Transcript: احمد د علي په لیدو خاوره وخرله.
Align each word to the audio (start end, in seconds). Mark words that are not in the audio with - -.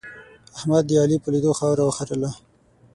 احمد 0.57 0.83
د 0.87 0.91
علي 1.01 1.17
په 1.23 1.29
لیدو 1.33 1.51
خاوره 1.59 1.83
وخرله. 1.85 2.31